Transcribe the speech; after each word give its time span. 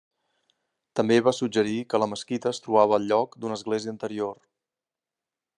També 0.99 1.17
va 1.27 1.33
suggerir 1.41 1.75
que 1.93 2.01
la 2.03 2.09
mesquita 2.15 2.51
es 2.53 2.63
trobava 2.63 2.99
al 2.99 3.07
lloc 3.13 3.39
d'una 3.45 3.61
església 3.61 3.97
anterior. 3.97 4.37